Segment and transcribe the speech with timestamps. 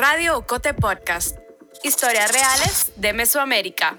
[0.00, 1.36] Radio Ocote Podcast.
[1.82, 3.98] Historias reales de Mesoamérica.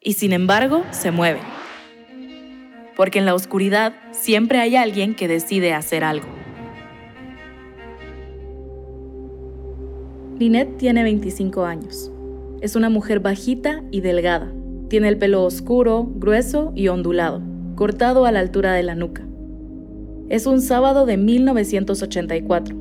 [0.00, 1.40] Y sin embargo, se mueve.
[2.94, 6.28] Porque en la oscuridad siempre hay alguien que decide hacer algo.
[10.38, 12.12] Lynette tiene 25 años.
[12.60, 14.52] Es una mujer bajita y delgada.
[14.88, 17.42] Tiene el pelo oscuro, grueso y ondulado,
[17.74, 19.26] cortado a la altura de la nuca.
[20.30, 22.74] Es un sábado de 1984.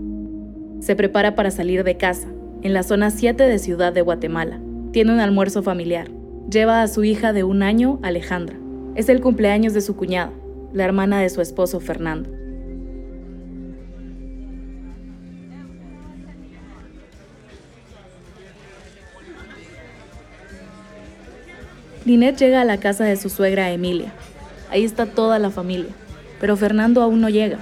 [0.79, 2.29] Se prepara para salir de casa,
[2.61, 4.61] en la zona 7 de Ciudad de Guatemala.
[4.93, 6.09] Tiene un almuerzo familiar.
[6.49, 8.57] Lleva a su hija de un año, Alejandra.
[8.95, 10.31] Es el cumpleaños de su cuñada,
[10.71, 12.29] la hermana de su esposo Fernando.
[22.05, 24.13] Linet llega a la casa de su suegra Emilia.
[24.71, 25.93] Ahí está toda la familia
[26.43, 27.59] pero Fernando aún no llega.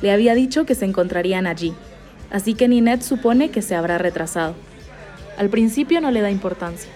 [0.00, 1.74] Le había dicho que se encontrarían allí,
[2.30, 4.54] así que Ninette supone que se habrá retrasado.
[5.36, 6.90] Al principio no le da importancia.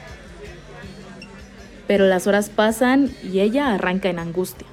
[1.87, 4.67] Pero las horas pasan y ella arranca en angustia.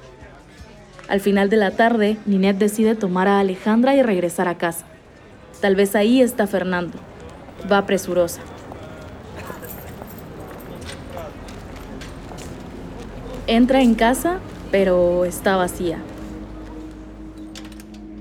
[1.10, 4.86] Al final de la tarde, Ninette decide tomar a Alejandra y regresar a casa.
[5.60, 6.98] Tal vez ahí está Fernando.
[7.70, 8.40] Va presurosa.
[13.46, 14.38] Entra en casa,
[14.70, 15.98] pero está vacía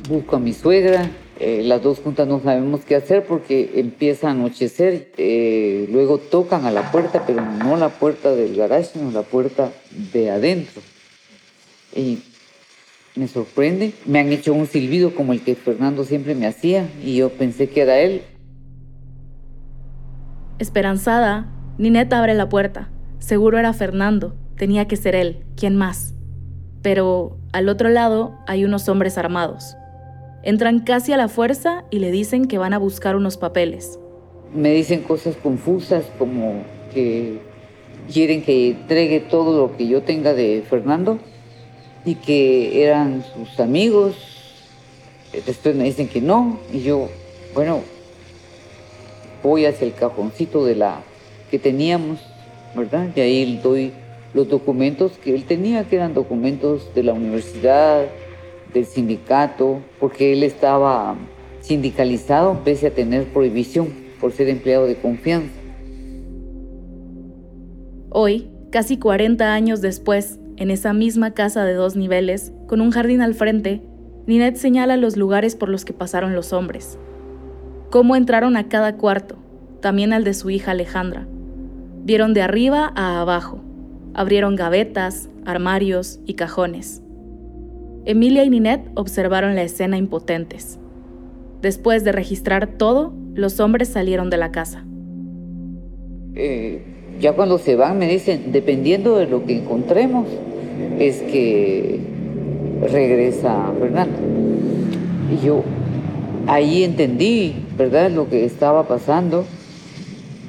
[0.10, 4.32] busco a mi suegra, eh, las dos juntas no sabemos qué hacer porque empieza a
[4.32, 9.22] anochecer, eh, luego tocan a la puerta, pero no la puerta del garage, sino la
[9.22, 9.72] puerta
[10.12, 10.82] de adentro.
[11.96, 12.20] Y
[13.16, 17.16] me sorprende, me han hecho un silbido como el que Fernando siempre me hacía y
[17.16, 18.24] yo pensé que era él.
[20.58, 22.90] Esperanzada, Nineta abre la puerta.
[23.20, 26.16] Seguro era Fernando, tenía que ser él, ¿quién más?
[26.82, 29.78] Pero al otro lado hay unos hombres armados.
[30.42, 34.00] Entran casi a la fuerza y le dicen que van a buscar unos papeles.
[34.54, 36.64] Me dicen cosas confusas como
[36.94, 37.40] que
[38.12, 41.20] quieren que entregue todo lo que yo tenga de Fernando
[42.06, 44.16] y que eran sus amigos.
[45.46, 47.10] Después me dicen que no y yo,
[47.54, 47.82] bueno,
[49.44, 51.02] voy hacia el cajoncito de la
[51.52, 52.20] que teníamos,
[52.76, 53.10] ¿verdad?
[53.14, 53.92] Y ahí doy
[54.34, 58.06] los documentos que él tenía, que eran documentos de la universidad,
[58.74, 61.16] del sindicato, porque él estaba
[61.62, 65.54] sindicalizado pese a tener prohibición por ser empleado de confianza.
[68.10, 73.22] Hoy, casi 40 años después, en esa misma casa de dos niveles, con un jardín
[73.22, 73.82] al frente,
[74.26, 76.98] Ninette señala los lugares por los que pasaron los hombres.
[77.90, 79.38] Cómo entraron a cada cuarto,
[79.82, 81.28] también al de su hija Alejandra.
[82.04, 83.62] Vieron de arriba a abajo.
[84.14, 87.02] Abrieron gavetas, armarios y cajones.
[88.06, 90.80] Emilia y Ninette observaron la escena impotentes.
[91.62, 94.86] Después de registrar todo, los hombres salieron de la casa.
[96.36, 96.82] Eh,
[97.20, 100.28] ya cuando se van me dicen, dependiendo de lo que encontremos,
[100.98, 102.00] es que
[102.90, 104.18] regresa Fernando.
[105.34, 105.64] Y yo
[106.48, 109.46] ahí entendí, ¿verdad?, lo que estaba pasando.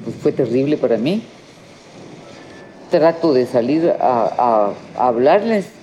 [0.05, 1.21] Pues fue terrible para mí.
[2.89, 5.80] Trato de salir a, a hablarles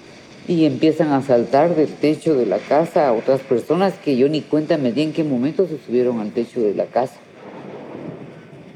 [0.48, 4.40] y empiezan a saltar del techo de la casa a otras personas que yo ni
[4.40, 7.16] cuenta me di en qué momento se subieron al techo de la casa.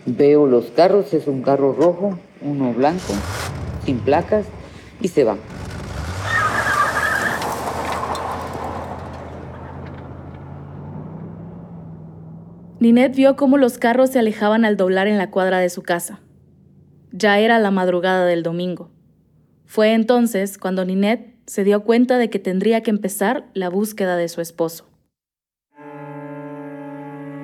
[0.04, 3.14] Veo los carros, es un carro rojo, uno blanco,
[3.86, 4.44] sin placas,
[5.00, 5.38] y se van.
[12.80, 16.20] Ninette vio cómo los carros se alejaban al doblar en la cuadra de su casa.
[17.12, 18.90] Ya era la madrugada del domingo.
[19.64, 24.28] Fue entonces cuando Ninette se dio cuenta de que tendría que empezar la búsqueda de
[24.28, 24.86] su esposo.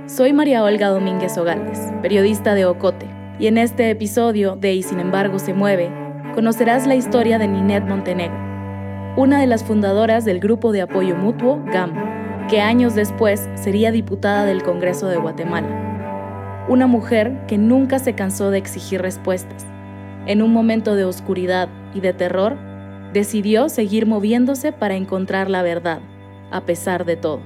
[0.07, 3.07] Soy María Olga Domínguez Ogaldes, periodista de Ocote,
[3.39, 5.91] y en este episodio de Y sin embargo se mueve,
[6.35, 8.39] conocerás la historia de Ninette Montenegro,
[9.17, 14.47] una de las fundadoras del grupo de apoyo mutuo GAM, que años después sería diputada
[14.47, 16.65] del Congreso de Guatemala.
[16.69, 19.67] Una mujer que nunca se cansó de exigir respuestas.
[20.27, 22.68] En un momento de oscuridad y de terror,
[23.13, 26.01] decidió seguir moviéndose para encontrar la verdad,
[26.51, 27.41] a pesar de todo.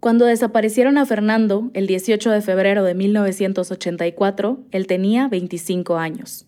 [0.00, 6.46] Cuando desaparecieron a Fernando el 18 de febrero de 1984, él tenía 25 años.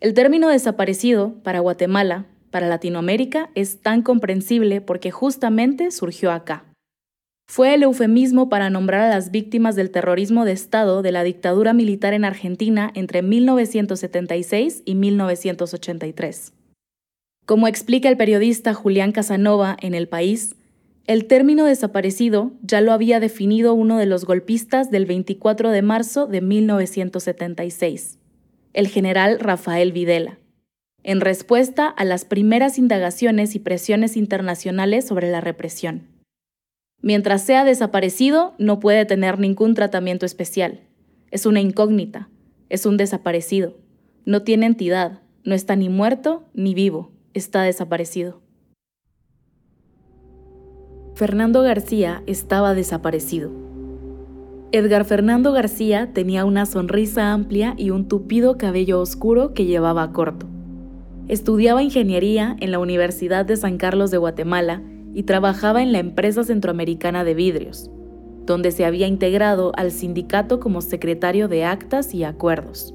[0.00, 6.67] El término desaparecido para Guatemala, para Latinoamérica, es tan comprensible porque justamente surgió acá.
[7.50, 11.72] Fue el eufemismo para nombrar a las víctimas del terrorismo de Estado de la dictadura
[11.72, 16.52] militar en Argentina entre 1976 y 1983.
[17.46, 20.56] Como explica el periodista Julián Casanova en El País,
[21.06, 26.26] el término desaparecido ya lo había definido uno de los golpistas del 24 de marzo
[26.26, 28.18] de 1976,
[28.74, 30.38] el general Rafael Videla,
[31.02, 36.17] en respuesta a las primeras indagaciones y presiones internacionales sobre la represión.
[37.08, 40.80] Mientras sea desaparecido, no puede tener ningún tratamiento especial.
[41.30, 42.28] Es una incógnita,
[42.68, 43.78] es un desaparecido,
[44.26, 48.42] no tiene entidad, no está ni muerto ni vivo, está desaparecido.
[51.14, 53.52] Fernando García estaba desaparecido.
[54.72, 60.46] Edgar Fernando García tenía una sonrisa amplia y un tupido cabello oscuro que llevaba corto.
[61.26, 64.82] Estudiaba ingeniería en la Universidad de San Carlos de Guatemala
[65.18, 67.90] y trabajaba en la empresa centroamericana de vidrios,
[68.46, 72.94] donde se había integrado al sindicato como secretario de actas y acuerdos.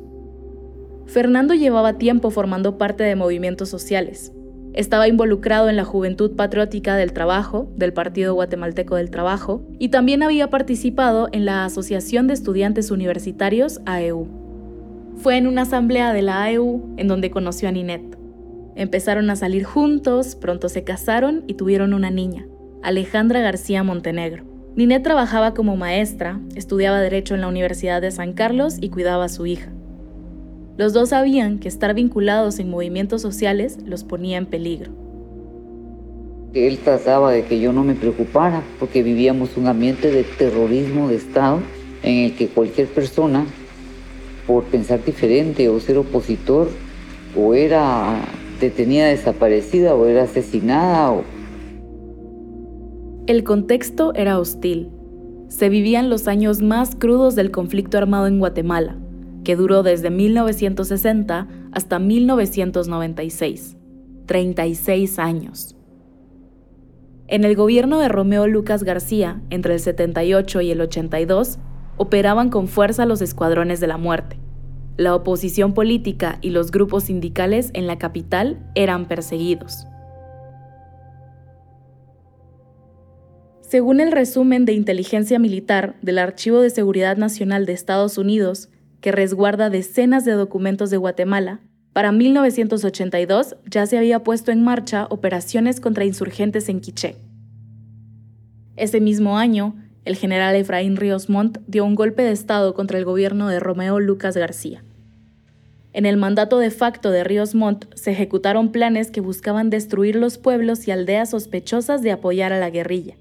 [1.05, 4.31] Fernando llevaba tiempo formando parte de movimientos sociales,
[4.71, 10.23] estaba involucrado en la Juventud Patriótica del Trabajo, del Partido Guatemalteco del Trabajo, y también
[10.23, 14.29] había participado en la Asociación de Estudiantes Universitarios AEU.
[15.17, 18.22] Fue en una asamblea de la AEU en donde conoció a Ninette.
[18.75, 22.47] Empezaron a salir juntos, pronto se casaron y tuvieron una niña,
[22.81, 24.45] Alejandra García Montenegro.
[24.75, 29.29] Ninette trabajaba como maestra, estudiaba Derecho en la Universidad de San Carlos y cuidaba a
[29.29, 29.71] su hija.
[30.75, 34.91] Los dos sabían que estar vinculados en movimientos sociales los ponía en peligro.
[36.55, 41.15] Él trataba de que yo no me preocupara porque vivíamos un ambiente de terrorismo de
[41.17, 41.59] Estado
[42.01, 43.45] en el que cualquier persona,
[44.47, 46.69] por pensar diferente o ser opositor,
[47.35, 48.19] o era
[48.59, 51.11] detenida, desaparecida, o era asesinada.
[51.11, 51.23] O...
[53.27, 54.89] El contexto era hostil.
[55.47, 58.97] Se vivían los años más crudos del conflicto armado en Guatemala
[59.43, 63.77] que duró desde 1960 hasta 1996,
[64.25, 65.75] 36 años.
[67.27, 71.57] En el gobierno de Romeo Lucas García, entre el 78 y el 82,
[71.97, 74.39] operaban con fuerza los escuadrones de la muerte.
[74.95, 79.87] La oposición política y los grupos sindicales en la capital eran perseguidos.
[83.61, 88.69] Según el resumen de inteligencia militar del Archivo de Seguridad Nacional de Estados Unidos,
[89.01, 91.59] que resguarda decenas de documentos de Guatemala,
[91.91, 97.15] para 1982 ya se había puesto en marcha operaciones contra insurgentes en Quiché.
[98.75, 103.05] Ese mismo año, el general Efraín Ríos Montt dio un golpe de Estado contra el
[103.05, 104.83] gobierno de Romeo Lucas García.
[105.93, 110.37] En el mandato de facto de Ríos Montt se ejecutaron planes que buscaban destruir los
[110.37, 113.15] pueblos y aldeas sospechosas de apoyar a la guerrilla.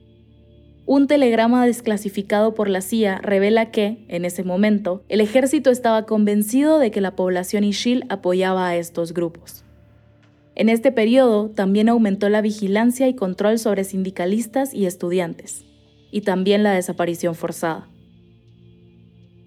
[0.85, 6.79] Un telegrama desclasificado por la CIA revela que, en ese momento, el ejército estaba convencido
[6.79, 9.65] de que la población Ishil apoyaba a estos grupos.
[10.57, 15.65] En este periodo también aumentó la vigilancia y control sobre sindicalistas y estudiantes,
[16.13, 17.89] y también la desaparición forzada.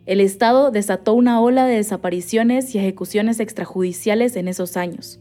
[0.06, 5.20] El Estado desató una ola de desapariciones y ejecuciones extrajudiciales en esos años,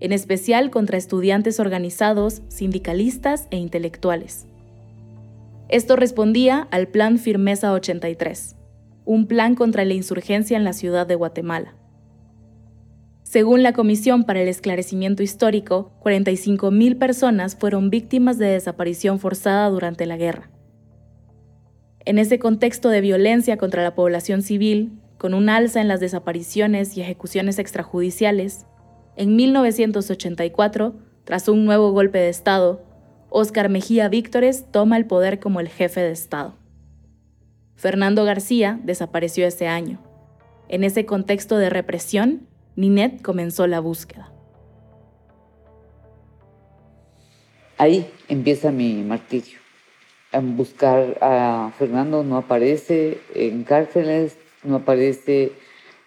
[0.00, 4.46] en especial contra estudiantes organizados, sindicalistas e intelectuales.
[5.68, 8.56] Esto respondía al Plan Firmeza 83,
[9.04, 11.76] un plan contra la insurgencia en la ciudad de Guatemala.
[13.22, 20.04] Según la Comisión para el Esclarecimiento Histórico, 45.000 personas fueron víctimas de desaparición forzada durante
[20.06, 20.50] la guerra.
[22.06, 26.96] En ese contexto de violencia contra la población civil, con un alza en las desapariciones
[26.96, 28.64] y ejecuciones extrajudiciales,
[29.16, 32.82] en 1984, tras un nuevo golpe de Estado,
[33.28, 36.54] Óscar Mejía Víctores toma el poder como el jefe de Estado.
[37.76, 40.00] Fernando García desapareció ese año.
[40.68, 44.32] En ese contexto de represión, Ninet comenzó la búsqueda.
[47.76, 49.59] Ahí empieza mi martirio.
[50.32, 55.52] En buscar a Fernando no aparece en cárceles, no aparece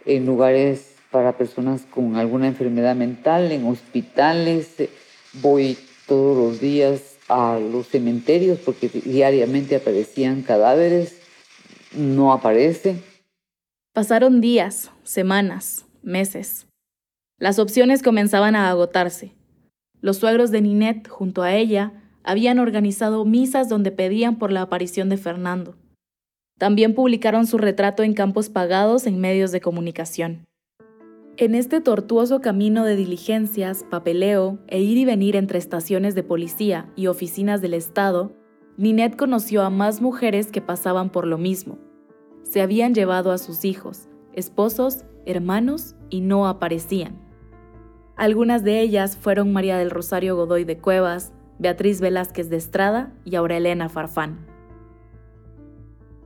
[0.05, 4.75] en lugares para personas con alguna enfermedad mental, en hospitales.
[5.33, 5.77] Voy
[6.07, 11.21] todos los días a los cementerios porque diariamente aparecían cadáveres,
[11.95, 12.97] no aparece.
[13.93, 16.65] Pasaron días, semanas, meses.
[17.37, 19.33] Las opciones comenzaban a agotarse.
[20.01, 25.09] Los suegros de Ninette, junto a ella, habían organizado misas donde pedían por la aparición
[25.09, 25.75] de Fernando.
[26.57, 30.45] También publicaron su retrato en campos pagados en medios de comunicación.
[31.35, 36.91] En este tortuoso camino de diligencias, papeleo e ir y venir entre estaciones de policía
[36.95, 38.33] y oficinas del Estado,
[38.77, 41.79] Ninette conoció a más mujeres que pasaban por lo mismo.
[42.43, 47.19] Se habían llevado a sus hijos, esposos, hermanos y no aparecían.
[48.15, 53.35] Algunas de ellas fueron María del Rosario Godoy de Cuevas, Beatriz Velázquez de Estrada y
[53.35, 54.39] Aurelena Farfán.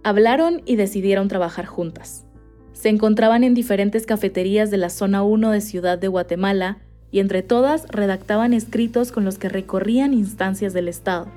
[0.03, 2.25] Hablaron y decidieron trabajar juntas.
[2.73, 6.77] Se encontraban en diferentes cafeterías de la zona 1 de Ciudad de Guatemala
[7.11, 11.27] y entre todas redactaban escritos con los que recorrían instancias del Estado.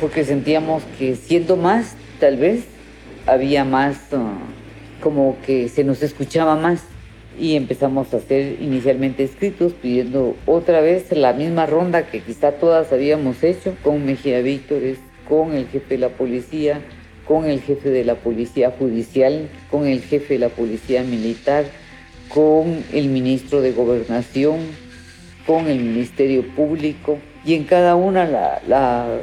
[0.00, 2.64] Porque sentíamos que siendo más, tal vez,
[3.26, 6.82] había más, uh, como que se nos escuchaba más.
[7.38, 12.92] Y empezamos a hacer inicialmente escritos pidiendo otra vez la misma ronda que quizá todas
[12.92, 14.98] habíamos hecho con Mejía Víctores,
[15.28, 16.80] con el jefe de la policía,
[17.26, 21.64] con el jefe de la policía judicial, con el jefe de la policía militar,
[22.28, 24.58] con el ministro de Gobernación,
[25.46, 29.20] con el Ministerio Público y en cada una la,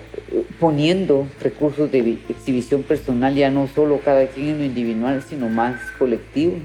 [0.60, 5.80] poniendo recursos de exhibición personal, ya no solo cada quien en lo individual, sino más
[5.98, 6.60] colectivos.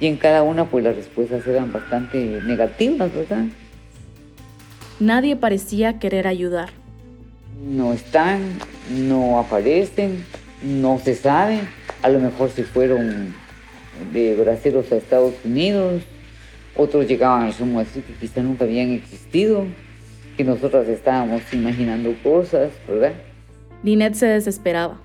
[0.00, 3.44] Y en cada una pues las respuestas eran bastante negativas, ¿verdad?
[5.00, 6.70] Nadie parecía querer ayudar.
[7.66, 8.40] No están,
[8.90, 10.24] no aparecen,
[10.62, 11.60] no se sabe.
[12.02, 13.34] A lo mejor se fueron
[14.12, 16.02] de braceros a Estados Unidos,
[16.76, 19.64] otros llegaban al sumo así que quizá nunca habían existido,
[20.36, 23.14] que nosotras estábamos imaginando cosas, ¿verdad?
[23.82, 24.98] Ninette se desesperaba.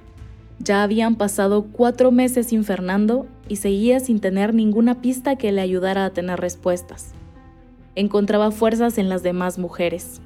[0.59, 5.59] Ya habían pasado cuatro meses sin Fernando y seguía sin tener ninguna pista que le
[5.59, 7.09] ayudara a tener respuestas.
[7.95, 10.21] Encontraba fuerzas en las demás mujeres.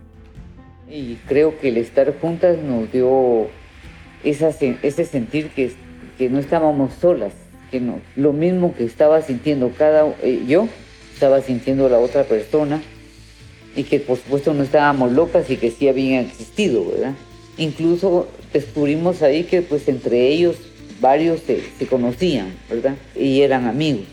[0.87, 3.47] Y creo que el estar juntas nos dio
[4.23, 5.71] ese sentir que,
[6.19, 7.33] que no estábamos solas,
[7.71, 10.67] que no, lo mismo que estaba sintiendo cada eh, yo,
[11.11, 12.83] estaba sintiendo la otra persona
[13.75, 17.13] y que por supuesto no estábamos locas y que sí habían existido, ¿verdad?
[17.57, 20.57] Incluso descubrimos ahí que pues entre ellos
[20.99, 22.95] varios se, conocían, ¿verdad?
[23.15, 24.05] Y eran amigos.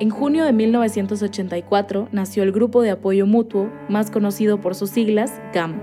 [0.00, 5.40] En junio de 1984 nació el Grupo de Apoyo Mutuo, más conocido por sus siglas,
[5.54, 5.80] GAM.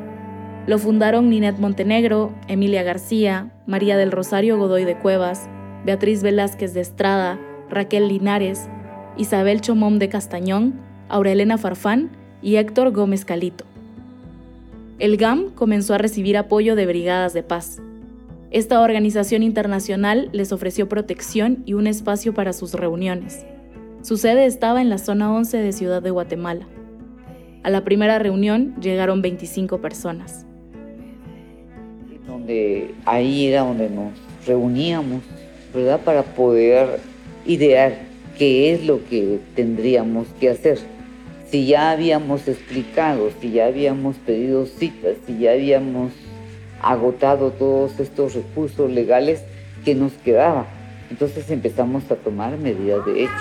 [0.67, 5.49] Lo fundaron Ninette Montenegro, Emilia García, María del Rosario Godoy de Cuevas,
[5.85, 8.67] Beatriz Velázquez de Estrada, Raquel Linares,
[9.17, 12.11] Isabel Chomón de Castañón, Aurelena Farfán
[12.41, 13.65] y Héctor Gómez Calito.
[14.99, 17.81] El GAM comenzó a recibir apoyo de brigadas de paz.
[18.51, 23.45] Esta organización internacional les ofreció protección y un espacio para sus reuniones.
[24.03, 26.67] Su sede estaba en la zona 11 de Ciudad de Guatemala.
[27.63, 30.45] A la primera reunión llegaron 25 personas.
[32.27, 34.11] Donde ahí era donde nos
[34.45, 35.23] reuníamos,
[35.73, 36.99] Para poder
[37.45, 37.93] idear
[38.37, 40.79] qué es lo que tendríamos que hacer.
[41.49, 46.11] Si ya habíamos explicado, si ya habíamos pedido citas, si ya habíamos
[46.81, 49.43] agotado todos estos recursos legales,
[49.85, 50.67] ¿qué nos quedaba?
[51.09, 53.33] Entonces empezamos a tomar medidas de hecho.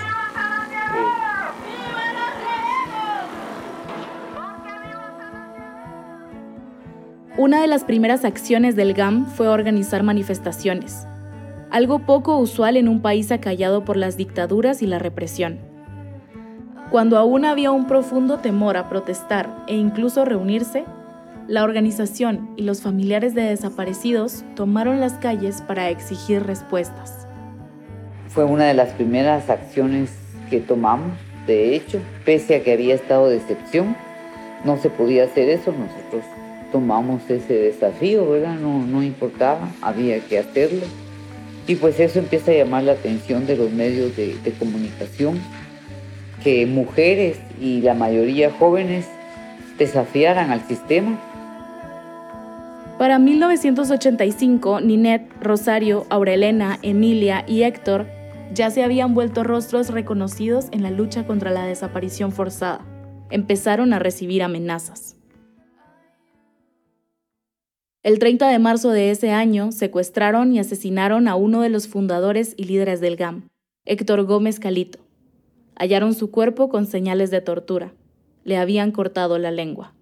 [7.39, 11.07] Una de las primeras acciones del GAM fue organizar manifestaciones,
[11.71, 15.59] algo poco usual en un país acallado por las dictaduras y la represión.
[16.91, 20.85] Cuando aún había un profundo temor a protestar e incluso reunirse,
[21.47, 27.27] la organización y los familiares de desaparecidos tomaron las calles para exigir respuestas.
[28.29, 30.13] Fue una de las primeras acciones
[30.49, 31.13] que tomamos,
[31.47, 33.97] de hecho, pese a que había estado de excepción,
[34.65, 36.25] no se podía hacer eso, nosotros
[36.71, 38.57] tomamos ese desafío, ¿verdad?
[38.57, 40.87] No, no importaba, había que hacerlo.
[41.71, 45.39] Y pues eso empieza a llamar la atención de los medios de, comunicación,
[46.43, 49.07] que mujeres y la mayoría jóvenes
[49.79, 51.17] desafiaran al sistema.
[52.99, 58.09] Para 1985, Ninette, Rosario, Aurelena, Emilia y Héctor
[58.53, 62.81] ya se habían vuelto rostros reconocidos en la lucha contra la desaparición forzada.
[63.31, 65.20] Empezaron a recibir amenazas.
[68.03, 72.55] El 30 de marzo de ese año secuestraron y asesinaron a uno de los fundadores
[72.57, 73.51] y líderes del GAM,
[73.85, 75.01] Héctor Gómez Calito.
[75.77, 77.93] Hallaron su cuerpo con señales de tortura.
[78.43, 79.93] Le habían cortado la lengua.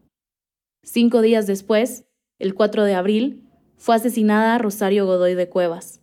[0.84, 2.04] Cinco días después,
[2.38, 3.42] el 4 de abril,
[3.76, 6.00] fue asesinada Rosario Godoy de Cuevas,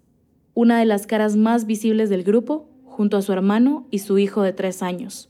[0.54, 4.42] una de las caras más visibles del grupo, junto a su hermano y su hijo
[4.42, 5.30] de tres años.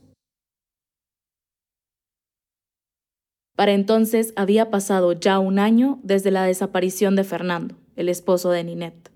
[3.56, 8.62] Para entonces había pasado ya un año desde la desaparición de Fernando, el esposo de
[8.62, 9.10] Ninette.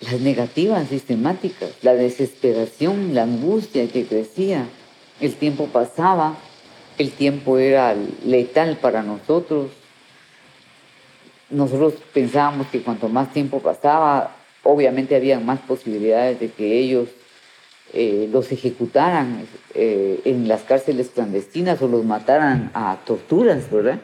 [0.00, 4.66] Las negativas sistemáticas, la desesperación, la angustia que crecía,
[5.20, 6.36] el tiempo pasaba,
[6.98, 7.94] el tiempo era
[8.26, 9.70] letal para nosotros.
[11.48, 17.08] Nosotros pensábamos que cuanto más tiempo pasaba, obviamente había más posibilidades de que ellos
[17.92, 24.00] eh, los ejecutaran eh, en las cárceles clandestinas o los mataran a torturas, ¿verdad?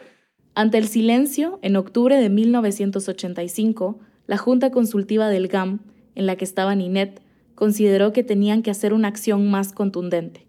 [0.54, 5.80] Ante el silencio, en octubre de 1985, la Junta Consultiva del GAM,
[6.14, 7.22] en la que estaba Ninet,
[7.54, 10.46] consideró que tenían que hacer una acción más contundente.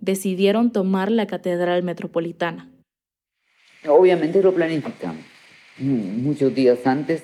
[0.00, 2.68] Decidieron tomar la Catedral Metropolitana.
[3.86, 5.24] Obviamente lo planificamos.
[5.78, 7.22] Muchos días antes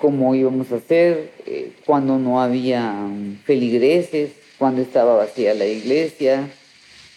[0.00, 3.06] cómo íbamos a hacer, eh, cuando no había
[3.44, 6.48] feligreses, cuando estaba vacía la iglesia.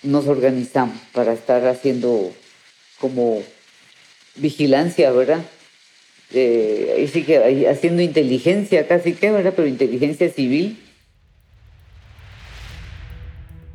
[0.04, 2.32] Nos organizamos para estar haciendo
[3.00, 3.42] como
[4.36, 5.42] vigilancia, ¿verdad?
[6.34, 9.54] Eh, sí que haciendo inteligencia casi que, ¿verdad?
[9.56, 10.80] Pero inteligencia civil.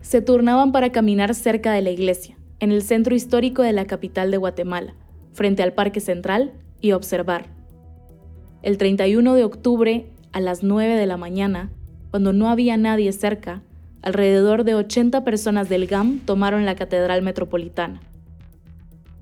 [0.02, 4.30] Se turnaban para caminar cerca de la iglesia, en el centro histórico de la capital
[4.30, 4.94] de Guatemala,
[5.32, 7.57] frente al Parque Central, y observar
[8.62, 11.70] el 31 de octubre, a las 9 de la mañana,
[12.10, 13.62] cuando no había nadie cerca,
[14.02, 18.00] alrededor de 80 personas del GAM tomaron la Catedral Metropolitana.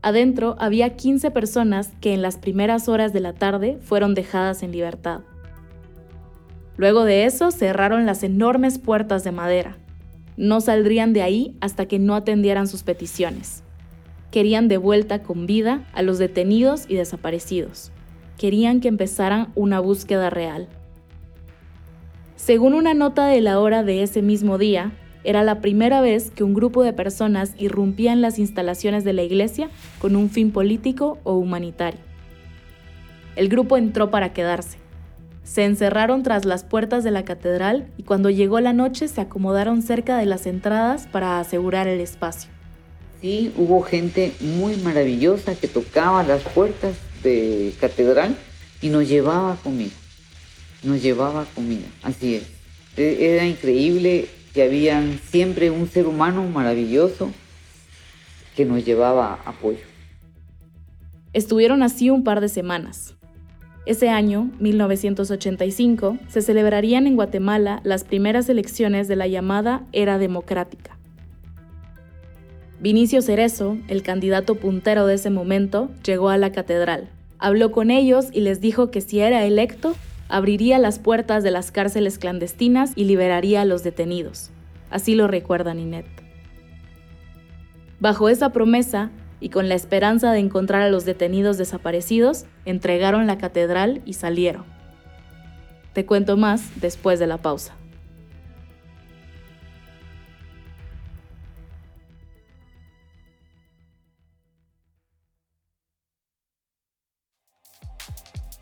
[0.01, 4.73] Adentro había 15 personas que en las primeras horas de la tarde fueron dejadas en
[4.73, 5.21] libertad.
[6.77, 9.77] Luego de eso cerraron las enormes puertas de madera.
[10.37, 13.65] No saldrían de ahí hasta que no atendieran sus peticiones.
[14.31, 17.93] Querían de vuelta con vida a los detenidos y desaparecidos
[18.39, 20.69] querían que empezaran una búsqueda real.
[22.37, 24.93] Según una nota de la hora de ese mismo día,
[25.25, 29.23] era la primera vez que un grupo de personas irrumpía en las instalaciones de la
[29.23, 32.01] iglesia con un fin político o humanitario.
[33.35, 34.79] El grupo entró para quedarse.
[35.43, 39.83] Se encerraron tras las puertas de la catedral y cuando llegó la noche se acomodaron
[39.83, 42.51] cerca de las entradas para asegurar el espacio.
[43.21, 46.95] Sí, hubo gente muy maravillosa que tocaba las puertas
[47.81, 48.37] catedral
[48.81, 49.93] y nos llevaba comida.
[50.83, 52.45] Nos llevaba comida, así es.
[52.97, 57.31] E, era increíble que había siempre un ser humano maravilloso
[58.57, 59.85] que nos llevaba apoyo.
[61.33, 63.15] Estuvieron así un par de semanas.
[63.85, 70.99] Ese año, 1985, se celebrarían en Guatemala las primeras elecciones de la llamada Era Democrática.
[72.81, 77.11] Vinicio Cerezo, el candidato puntero de ese momento, llegó a la catedral.
[77.39, 79.95] Habló con ellos y les dijo que si era electo,
[80.29, 84.51] abriría las puertas de las cárceles clandestinas y liberaría a los detenidos.
[84.91, 86.23] Así lo recuerda Ninette.
[88.01, 93.39] Bajo esa promesa, y con la esperanza de encontrar a los detenidos desaparecidos, entregaron la
[93.39, 94.65] catedral y salieron.
[95.93, 97.75] Te cuento más después de la pausa.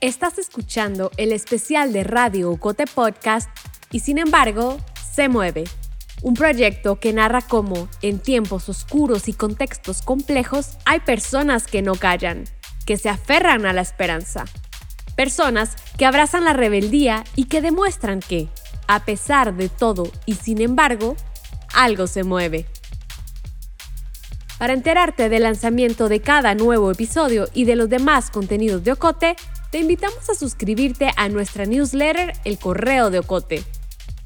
[0.05, 3.49] Estás escuchando el especial de Radio Ocote Podcast
[3.91, 4.77] y sin embargo,
[5.15, 5.65] se mueve.
[6.21, 11.95] Un proyecto que narra cómo, en tiempos oscuros y contextos complejos, hay personas que no
[11.95, 12.45] callan,
[12.85, 14.45] que se aferran a la esperanza.
[15.17, 18.51] Personas que abrazan la rebeldía y que demuestran que,
[18.87, 21.17] a pesar de todo y sin embargo,
[21.73, 22.67] algo se mueve.
[24.59, 29.37] Para enterarte del lanzamiento de cada nuevo episodio y de los demás contenidos de Ocote,
[29.75, 33.65] te invitamos a suscribirte a nuestra newsletter El Correo de Ocote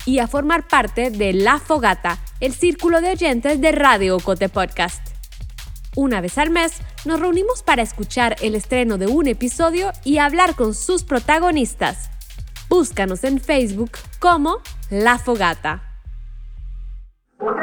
[0.04, 5.00] y a formar parte de La Fogata, el círculo de oyentes de Radio Ocote Podcast.
[5.96, 10.54] Una vez al mes nos reunimos para escuchar el estreno de un episodio y hablar
[10.54, 12.10] con sus protagonistas.
[12.68, 14.58] Búscanos en Facebook como
[14.90, 15.82] La Fogata.
[17.38, 17.62] Porque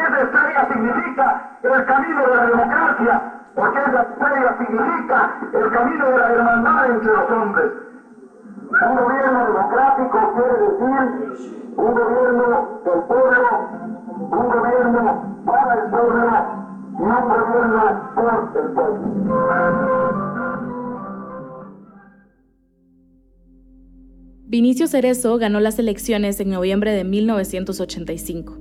[0.74, 6.92] significa el camino de la democracia, porque esa estrella significa el camino de la hermandad
[6.92, 7.72] entre los hombres.
[8.70, 13.70] Un gobierno democrático quiere decir un gobierno del pueblo,
[14.20, 16.26] un gobierno para el pueblo
[16.92, 19.16] y un gobierno por el pueblo.
[24.48, 28.58] Vinicio Cerezo ganó las elecciones en noviembre de 1985.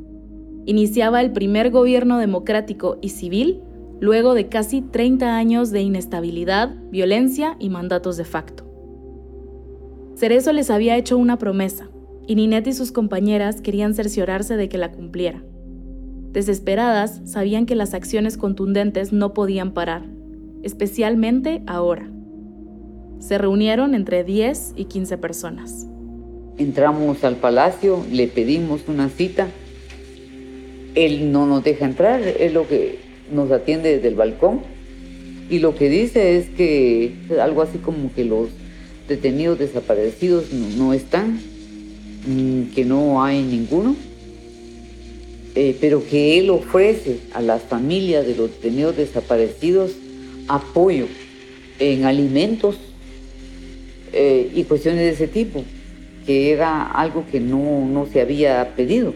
[0.66, 3.62] Iniciaba el primer gobierno democrático y civil
[4.04, 8.64] luego de casi 30 años de inestabilidad, violencia y mandatos de facto.
[10.14, 11.88] Cerezo les había hecho una promesa,
[12.26, 15.42] y Ninette y sus compañeras querían cerciorarse de que la cumpliera.
[16.32, 20.04] Desesperadas, sabían que las acciones contundentes no podían parar,
[20.62, 22.06] especialmente ahora.
[23.20, 25.86] Se reunieron entre 10 y 15 personas.
[26.58, 29.48] Entramos al palacio, le pedimos una cita.
[30.94, 34.60] Él no nos deja entrar, es lo que nos atiende desde el balcón.
[35.50, 38.48] Y lo que dice es que algo así como que los
[39.08, 41.40] detenidos desaparecidos no, están,
[42.26, 43.94] mm, que no hay ninguno,
[45.54, 49.92] eh, pero que él ofrece a las familias de los detenidos desaparecidos
[50.48, 51.06] apoyo
[51.78, 52.76] en alimentos
[54.12, 55.62] eh, y cuestiones de ese tipo,
[56.26, 59.12] que era algo que no, no se había pedido,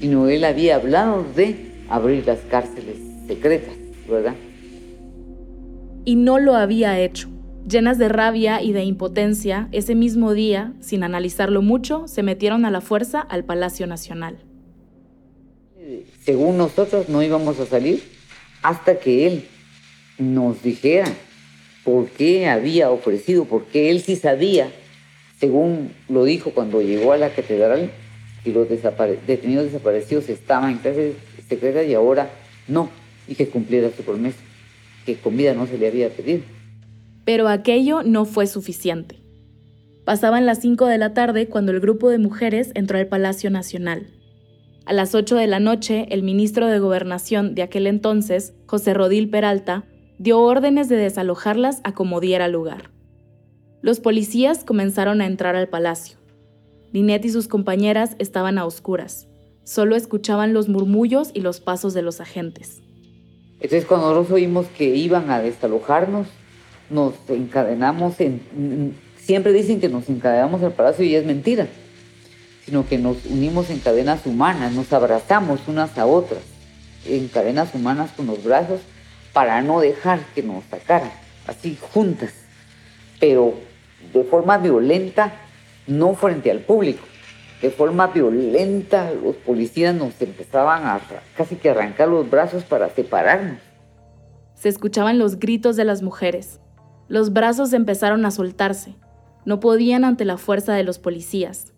[0.00, 1.56] sino él había hablado de
[1.88, 3.74] abrir las cárceles secretas,
[4.08, 4.34] ¿verdad?
[6.04, 7.28] Y no lo había hecho.
[7.68, 12.70] Llenas de rabia y de impotencia, ese mismo día, sin analizarlo mucho, se metieron a
[12.70, 14.38] la fuerza al Palacio Nacional.
[16.24, 18.02] Según nosotros no íbamos a salir
[18.62, 19.44] hasta que él
[20.18, 21.06] nos dijera
[21.84, 24.70] por qué había ofrecido, porque él sí sabía,
[25.38, 27.90] según lo dijo cuando llegó a la catedral,
[28.44, 31.14] que los detenidos desaparecidos estaban en clase
[31.48, 32.30] secreta y ahora
[32.66, 32.90] no,
[33.28, 34.38] y que cumpliera su promesa,
[35.06, 36.42] que comida no se le había pedido.
[37.24, 39.20] Pero aquello no fue suficiente.
[40.04, 44.06] Pasaban las 5 de la tarde cuando el grupo de mujeres entró al Palacio Nacional.
[44.86, 49.28] A las 8 de la noche, el ministro de Gobernación de aquel entonces, José Rodil
[49.28, 49.84] Peralta,
[50.18, 52.90] dio órdenes de desalojarlas a como diera lugar.
[53.82, 56.16] Los policías comenzaron a entrar al palacio.
[56.92, 59.28] Ninette y sus compañeras estaban a oscuras.
[59.62, 62.82] Solo escuchaban los murmullos y los pasos de los agentes.
[63.60, 66.28] Entonces cuando nosotros oímos que iban a desalojarnos,
[66.90, 68.96] nos encadenamos en...
[69.16, 71.66] Siempre dicen que nos encadenamos al palacio y es mentira,
[72.64, 76.40] sino que nos unimos en cadenas humanas, nos abrazamos unas a otras,
[77.04, 78.80] en cadenas humanas con los brazos,
[79.32, 81.12] para no dejar que nos sacaran,
[81.46, 82.32] así juntas,
[83.20, 83.54] pero
[84.14, 85.34] de forma violenta,
[85.86, 87.04] no frente al público.
[87.62, 91.00] De forma violenta, los policías nos empezaban a
[91.36, 93.58] casi que arrancar los brazos para separarnos.
[94.54, 96.60] Se escuchaban los gritos de las mujeres,
[97.08, 98.94] los brazos empezaron a soltarse.
[99.46, 101.72] No podían ante la fuerza de los policías.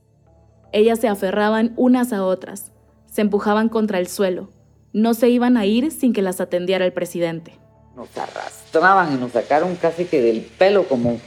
[0.73, 2.73] Ellas se aferraban unas a otras,
[3.07, 4.51] se empujaban contra el suelo.
[4.93, 7.53] No se iban a ir sin que las atendiera el presidente.
[7.95, 11.21] Nos arrastraban y nos sacaron casi que del pelo como,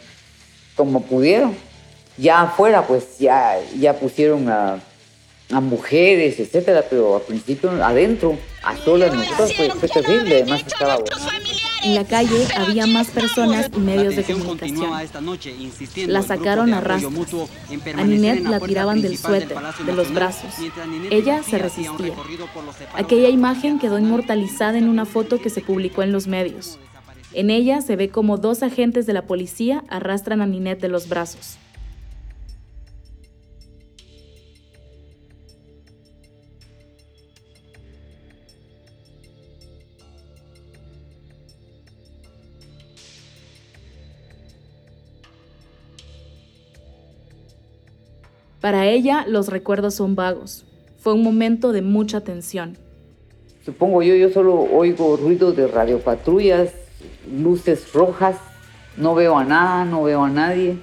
[0.76, 1.56] como pudieron.
[2.18, 4.80] Ya afuera, pues ya, ya pusieron a,
[5.52, 10.98] a mujeres, etcétera, pero al principio adentro, a solas nosotros fue, fue terrible, además estaba
[11.84, 14.90] en la calle había más personas y medios de comunicación.
[16.08, 17.44] La sacaron a rastras.
[17.98, 20.54] A Ninette la tiraban del suéter, de los brazos.
[21.12, 22.14] Ella se resistía.
[22.94, 26.80] Aquella imagen quedó inmortalizada en una foto que se publicó en los medios.
[27.34, 31.10] En ella se ve como dos agentes de la policía arrastran a Ninette de los
[31.10, 31.58] brazos.
[48.64, 50.64] Para ella los recuerdos son vagos.
[50.98, 52.78] Fue un momento de mucha tensión.
[53.66, 56.72] Supongo yo, yo solo oigo ruidos de radiopatrullas,
[57.30, 58.38] luces rojas,
[58.96, 60.78] no veo a nada, no veo a nadie.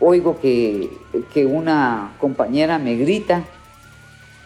[0.00, 0.90] Oigo que,
[1.32, 3.44] que una compañera me grita,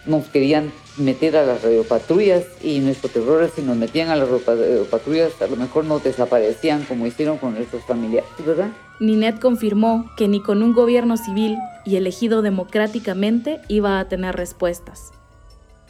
[0.04, 4.28] nos querían meter a las radiopatrullas y nuestro terror es si nos metían a las
[4.28, 8.68] radiopatrullas a lo mejor nos desaparecían como hicieron con nuestros familiares, ¿verdad?
[9.02, 15.10] Ninette confirmó que ni con un gobierno civil y elegido democráticamente iba a tener respuestas.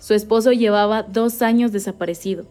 [0.00, 2.46] Su esposo llevaba dos años desaparecido.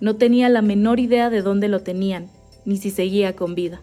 [0.00, 2.28] No tenía la menor idea de dónde lo tenían,
[2.66, 3.80] ni si seguía con vida.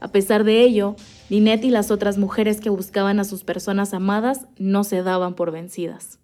[0.00, 0.96] A pesar de ello,
[1.30, 5.52] Ninette y las otras mujeres que buscaban a sus personas amadas no se daban por
[5.52, 6.18] vencidas.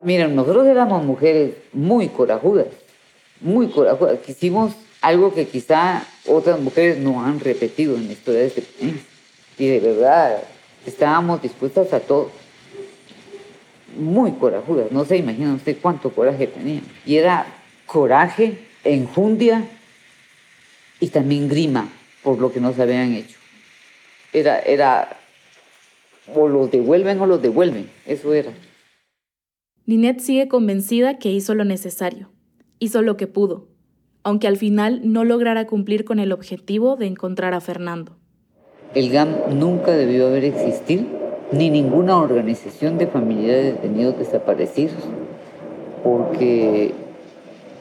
[0.00, 2.68] Miren, nosotros éramos mujeres muy corajudas,
[3.42, 4.20] muy corajudas.
[4.20, 8.94] Quisimos algo que quizá otras mujeres no han repetido en la historia de este país.
[9.58, 10.42] Y de verdad,
[10.86, 12.30] estábamos dispuestas a todo.
[13.98, 14.90] Muy corajudas.
[14.90, 16.80] No se imagina usted cuánto coraje tenía.
[17.04, 17.46] Y era
[17.84, 19.68] coraje, enjundia
[21.00, 21.86] y también grima
[22.22, 23.38] por lo que nos habían hecho.
[24.32, 25.18] Era, era,
[26.34, 28.52] o los devuelven o los devuelven, eso era.
[29.84, 32.32] Ninette sigue convencida que hizo lo necesario,
[32.78, 33.73] hizo lo que pudo,
[34.24, 38.16] aunque al final no lograra cumplir con el objetivo de encontrar a Fernando.
[38.94, 41.04] El GAM nunca debió haber existido,
[41.52, 44.96] ni ninguna organización de familiares de detenidos desaparecidos,
[46.02, 46.92] porque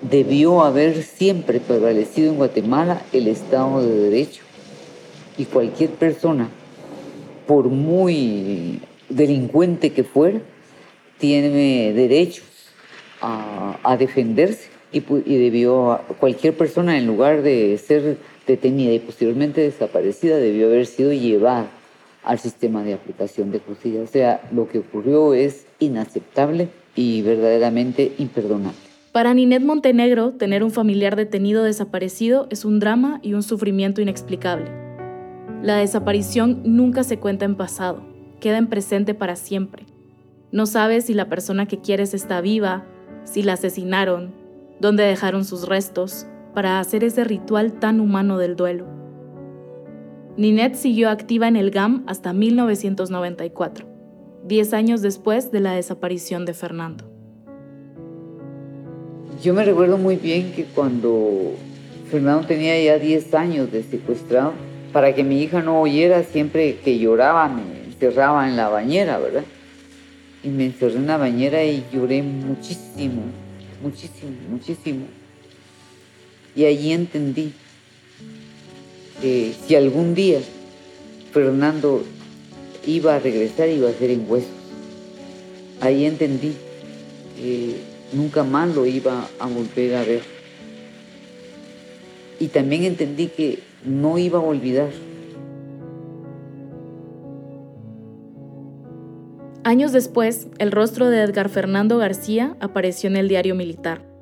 [0.02, 4.44] debió haber siempre prevalecido en Guatemala el Estado de Derecho.
[5.38, 6.50] Y cualquier persona,
[7.48, 10.42] por muy delincuente que fuera,
[11.20, 12.46] tiene derechos
[13.22, 20.68] a, defenderse y, debió, cualquier persona en lugar de ser detenida y posteriormente desaparecida, debió
[20.68, 21.68] haber sido llevada
[22.24, 24.02] al sistema de aplicación de justicia.
[24.02, 28.78] O sea, lo que ocurrió es inaceptable y verdaderamente imperdonable.
[29.12, 34.72] Para Ninet Montenegro, tener un familiar detenido desaparecido es un drama y un sufrimiento inexplicable.
[35.62, 38.04] La desaparición nunca se cuenta en pasado,
[38.40, 39.86] queda en presente para siempre.
[40.52, 42.86] No sabes si la persona que quieres está viva,
[43.24, 44.34] si la asesinaron,
[44.84, 48.86] dónde dejaron sus restos, para hacer ese ritual tan humano del duelo.
[50.36, 53.88] Ninette siguió activa en el GAM hasta 1994,
[54.46, 57.06] 10 años después de la desaparición de Fernando.
[59.42, 61.54] Yo me recuerdo muy bien que cuando
[62.12, 64.52] Fernando tenía ya 10 años de secuestrado,
[64.92, 69.46] para que mi hija no oyera, siempre que lloraba me encerraba en la bañera, ¿verdad?
[70.44, 73.22] Y me encerré en la bañera y lloré muchísimo,
[73.84, 75.06] muchísimo, muchísimo.
[76.56, 77.54] Y allí entendí
[79.22, 80.40] que si algún día
[81.32, 82.04] Fernando
[82.86, 84.50] iba a regresar, iba a ser en huesos.
[85.82, 86.54] Ahí entendí
[87.38, 87.76] que
[88.14, 90.22] nunca más lo iba a volver a ver.
[92.40, 94.92] Y también entendí que no iba a olvidar.
[99.64, 104.14] Años después, el rostro de Edgar Fernando García apareció en el diario militar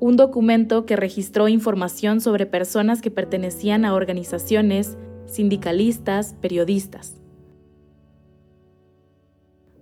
[0.00, 7.20] un documento que registró información sobre personas que pertenecían a organizaciones, sindicalistas, periodistas.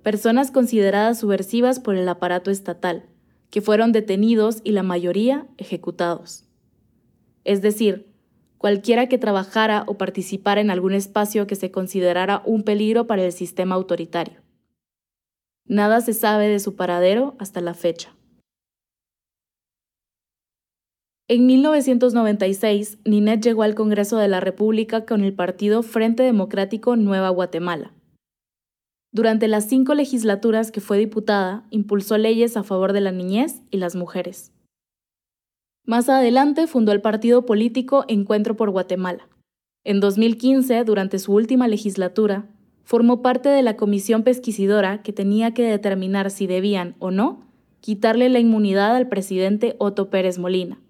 [0.03, 3.07] Personas consideradas subversivas por el aparato estatal,
[3.51, 6.45] que fueron detenidos y la mayoría ejecutados.
[7.45, 8.07] Es decir,
[8.57, 13.33] cualquiera que trabajara o participara en algún espacio que se considerara un peligro para el
[13.33, 14.46] sistema autoritario.
[15.69, 18.15] Nada se sabe de su paradero hasta la fecha.
[21.29, 27.31] En 1996, Ninet llegó al Congreso de la República con el partido Frente Democrático Nueva
[27.31, 27.93] Guatemala.
[29.13, 33.79] Durante las cinco legislaturas que fue diputada, impulsó leyes a favor de la niñez y
[33.79, 34.53] las mujeres.
[35.85, 39.29] Más adelante fundó el partido político Encuentro por Guatemala.
[39.85, 42.47] En 2015, durante su última legislatura,
[42.87, 47.43] formó parte de la comisión pesquisidora que tenía que determinar si debían o no
[47.81, 50.81] quitarle la inmunidad al presidente Otto Pérez Molina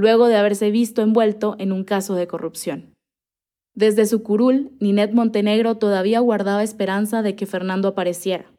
[0.00, 2.94] luego de haberse visto envuelto en un caso de corrupción.
[3.74, 8.50] Desde su curul, Ninet Montenegro todavía guardaba esperanza de que Fernando apareciera.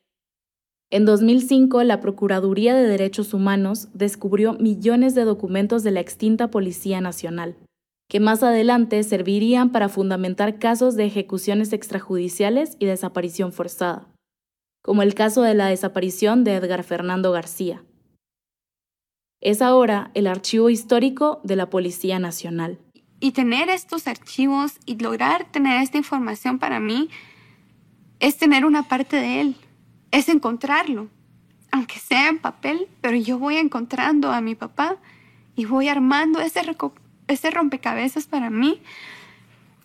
[0.91, 7.01] En 2005, la Procuraduría de Derechos Humanos descubrió millones de documentos de la extinta Policía
[7.01, 7.55] Nacional,
[8.11, 14.05] que más adelante servirían para fundamentar casos de ejecuciones extrajudiciales y desaparición forzada,
[14.83, 17.81] como el caso de la desaparición de Edgar Fernando García
[19.41, 22.79] es ahora el archivo histórico de la Policía Nacional.
[23.19, 27.09] Y tener estos archivos y lograr tener esta información para mí
[28.19, 29.55] es tener una parte de él,
[30.11, 31.09] es encontrarlo,
[31.71, 34.97] aunque sea en papel, pero yo voy encontrando a mi papá
[35.55, 36.61] y voy armando ese,
[37.31, 38.81] ese rompecabezas para mí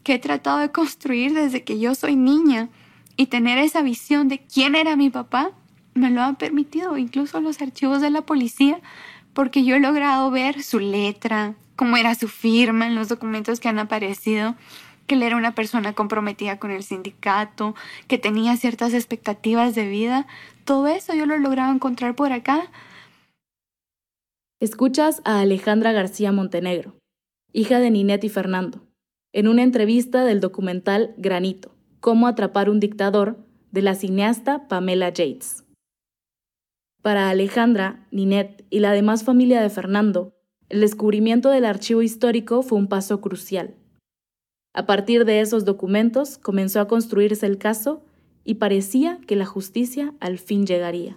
[0.02, 2.68] que he tratado de construir desde que yo soy niña
[3.16, 5.52] y tener esa visión de quién era mi papá
[5.94, 8.80] me lo han permitido incluso los archivos de la policía
[9.36, 13.68] porque yo he logrado ver su letra, cómo era su firma en los documentos que
[13.68, 14.54] han aparecido,
[15.06, 17.74] que él era una persona comprometida con el sindicato,
[18.08, 20.26] que tenía ciertas expectativas de vida.
[20.64, 22.70] Todo eso yo lo he logrado encontrar por acá.
[24.58, 26.96] Escuchas a Alejandra García Montenegro,
[27.56, 28.86] hija de Ninette y Fernando,
[29.32, 33.38] en una entrevista del documental Granito, Cómo atrapar un dictador,
[33.72, 35.64] de la cineasta Pamela Yates.
[37.00, 40.34] Para Alejandra, Ninette y la demás familia de Fernando,
[40.68, 43.74] el descubrimiento del archivo histórico fue un paso crucial.
[44.74, 48.04] A partir de esos documentos comenzó a construirse el caso
[48.44, 51.16] y parecía que la justicia al fin llegaría.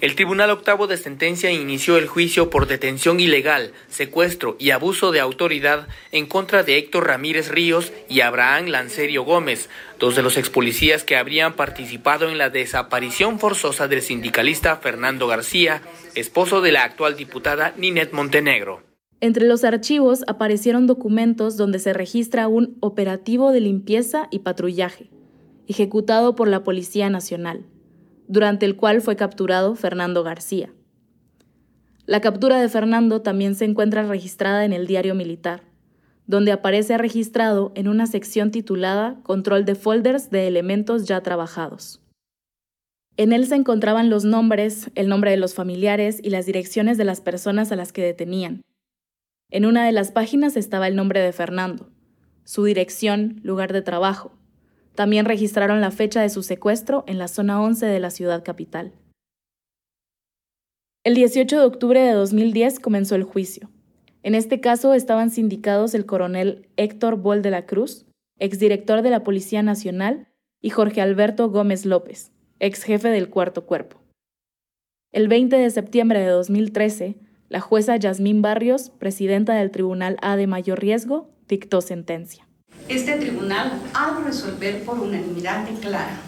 [0.00, 5.20] El Tribunal Octavo de Sentencia inició el juicio por detención ilegal, secuestro y abuso de
[5.20, 10.48] autoridad en contra de Héctor Ramírez Ríos y Abraham Lancerio Gómez, dos de los ex
[10.48, 15.82] policías que habrían participado en la desaparición forzosa del sindicalista Fernando García,
[16.14, 18.82] esposo de la actual diputada Ninet Montenegro.
[19.20, 25.10] Entre los archivos aparecieron documentos donde se registra un operativo de limpieza y patrullaje,
[25.68, 27.66] ejecutado por la Policía Nacional
[28.30, 30.72] durante el cual fue capturado Fernando García.
[32.06, 35.64] La captura de Fernando también se encuentra registrada en el diario militar,
[36.26, 42.00] donde aparece registrado en una sección titulada Control de folders de elementos ya trabajados.
[43.16, 47.04] En él se encontraban los nombres, el nombre de los familiares y las direcciones de
[47.04, 48.62] las personas a las que detenían.
[49.50, 51.90] En una de las páginas estaba el nombre de Fernando,
[52.44, 54.39] su dirección, lugar de trabajo.
[54.94, 58.92] También registraron la fecha de su secuestro en la zona 11 de la ciudad capital.
[61.02, 63.70] El 18 de octubre de 2010 comenzó el juicio.
[64.22, 68.04] En este caso estaban sindicados el coronel Héctor Bol de la Cruz,
[68.38, 70.28] exdirector de la Policía Nacional,
[70.60, 74.02] y Jorge Alberto Gómez López, ex jefe del Cuarto Cuerpo.
[75.10, 77.16] El 20 de septiembre de 2013,
[77.48, 82.46] la jueza Yasmín Barrios, presidenta del Tribunal A de Mayor Riesgo, dictó sentencia.
[82.88, 86.18] Este tribunal ha de resolver por unanimidad declara.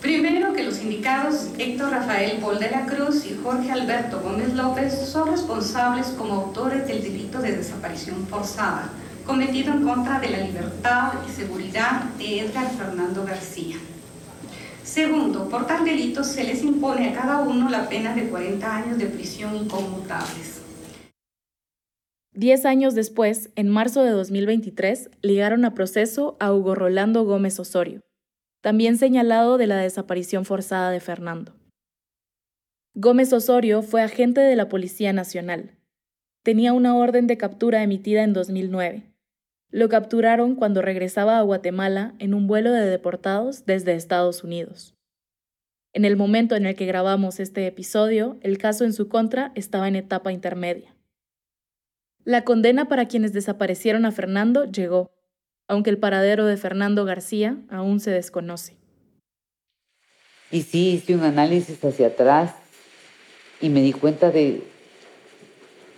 [0.00, 4.94] Primero que los indicados Héctor Rafael Paul de la Cruz y Jorge Alberto Gómez López
[4.94, 8.90] son responsables como autores del delito de desaparición forzada
[9.28, 13.76] cometido en contra de la libertad y seguridad de Edgar Fernando García.
[14.82, 18.96] Segundo, por tal delito se les impone a cada uno la pena de 40 años
[18.96, 20.57] de prisión inconmutables.
[22.32, 28.02] Diez años después, en marzo de 2023, ligaron a proceso a Hugo Rolando Gómez Osorio,
[28.60, 31.54] también señalado de la desaparición forzada de Fernando.
[32.94, 35.78] Gómez Osorio fue agente de la Policía Nacional.
[36.42, 39.04] Tenía una orden de captura emitida en 2009.
[39.70, 44.94] Lo capturaron cuando regresaba a Guatemala en un vuelo de deportados desde Estados Unidos.
[45.92, 49.88] En el momento en el que grabamos este episodio, el caso en su contra estaba
[49.88, 50.97] en etapa intermedia.
[52.28, 55.10] La condena para quienes desaparecieron a Fernando llegó,
[55.66, 58.76] aunque el paradero de Fernando García aún se desconoce.
[60.50, 62.52] Y sí, hice un análisis hacia atrás
[63.62, 64.62] y me di cuenta de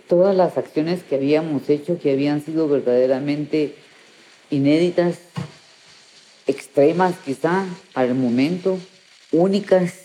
[0.07, 3.75] todas las acciones que habíamos hecho que habían sido verdaderamente
[4.49, 5.19] inéditas,
[6.47, 8.79] extremas quizá el momento,
[9.33, 9.95] únicas,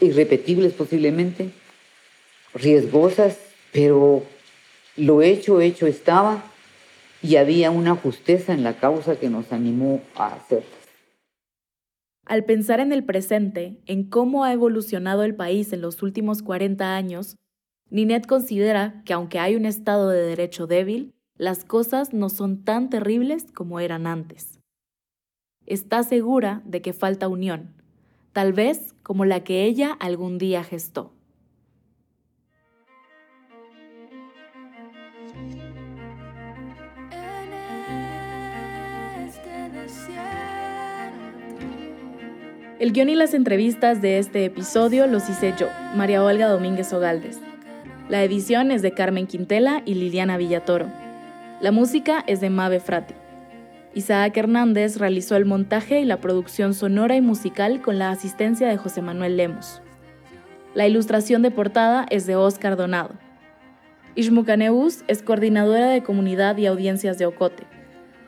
[0.00, 1.50] irrepetibles posiblemente,
[2.54, 3.36] riesgosas,
[3.74, 4.24] pero
[4.98, 6.44] lo hecho, hecho estaba
[7.22, 10.66] y había una justeza en la causa que nos animó a hacerlas.
[12.24, 16.94] Al pensar en el presente, en cómo ha evolucionado el país en los últimos 40
[16.94, 17.36] años,
[17.90, 22.90] Ninet considera que aunque hay un Estado de Derecho débil, las cosas no son tan
[22.90, 24.60] terribles como eran antes.
[25.64, 27.74] Está segura de que falta unión,
[28.32, 31.17] tal vez como la que ella algún día gestó.
[42.78, 47.40] El guion y las entrevistas de este episodio los hice yo, María Olga Domínguez Ogaldes.
[48.08, 50.86] La edición es de Carmen Quintela y Liliana Villatoro.
[51.60, 53.14] La música es de Mabe Frati.
[53.94, 58.76] Isaac Hernández realizó el montaje y la producción sonora y musical con la asistencia de
[58.76, 59.82] José Manuel Lemos.
[60.76, 63.10] La ilustración de portada es de Oscar Donado.
[64.14, 67.64] Ishmucaneus es coordinadora de comunidad y audiencias de Ocote.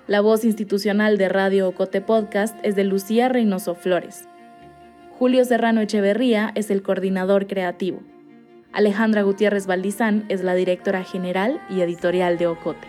[0.08, 4.26] La voz institucional de Radio Ocote Podcast es de Lucía Reynoso Flores.
[5.20, 8.00] Julio Serrano Echeverría es el coordinador creativo.
[8.72, 12.88] Alejandra Gutiérrez Valdizán es la directora general y editorial de Ocote.